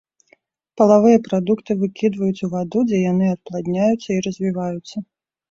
Палавыя 0.79 1.17
прадукты 1.27 1.71
выкідваюць 1.81 2.43
у 2.49 2.49
ваду, 2.55 2.83
дзе 2.93 3.03
яны 3.11 3.25
апладняюцца 3.35 4.09
і 4.19 4.19
развіваюцца. 4.31 4.95